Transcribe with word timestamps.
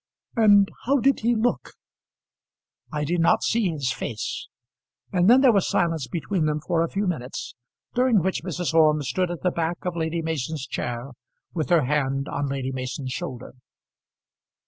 "And 0.35 0.67
how 0.87 0.97
did 0.97 1.19
he 1.19 1.35
look?" 1.35 1.73
"I 2.91 3.03
did 3.03 3.19
not 3.19 3.43
see 3.43 3.69
his 3.69 3.91
face." 3.93 4.47
And 5.13 5.29
then 5.29 5.41
there 5.41 5.51
was 5.51 5.69
silence 5.69 6.07
between 6.07 6.45
them 6.47 6.59
for 6.59 6.81
a 6.81 6.89
few 6.89 7.05
minutes, 7.05 7.53
during 7.93 8.23
which 8.23 8.41
Mrs. 8.41 8.73
Orme 8.73 9.03
stood 9.03 9.29
at 9.29 9.43
the 9.43 9.51
back 9.51 9.85
of 9.85 9.95
Lady 9.95 10.23
Mason's 10.23 10.65
chair 10.65 11.11
with 11.53 11.69
her 11.69 11.85
hand 11.85 12.27
on 12.27 12.47
Lady 12.47 12.71
Mason's 12.71 13.11
shoulder. 13.11 13.53